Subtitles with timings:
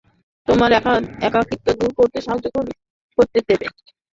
[0.47, 0.69] তোমার
[1.21, 2.45] একাকীত্ব দূর করতে সাহায্য
[3.17, 3.65] করতে দেবে?